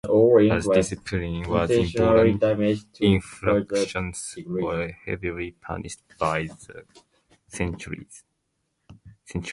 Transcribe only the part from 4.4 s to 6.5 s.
were heavily punished by